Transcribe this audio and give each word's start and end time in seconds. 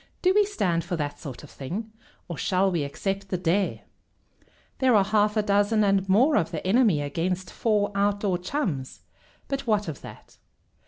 Do 0.23 0.33
we 0.33 0.45
stand 0.45 0.83
for 0.83 0.95
that 0.95 1.19
sort 1.19 1.43
of 1.43 1.51
thing, 1.51 1.91
or 2.27 2.35
shall 2.35 2.71
we 2.71 2.83
accept 2.83 3.29
the 3.29 3.37
dare?" 3.37 3.81
"There 4.79 4.95
are 4.95 5.03
half 5.03 5.37
a 5.37 5.43
dozen 5.43 5.83
and 5.83 6.09
more 6.09 6.37
of 6.37 6.49
the 6.49 6.65
enemy 6.65 7.03
against 7.03 7.51
four 7.51 7.91
Outdoor 7.93 8.39
Chums, 8.39 9.01
but 9.47 9.67
what 9.67 9.87
of 9.87 10.01
that? 10.01 10.37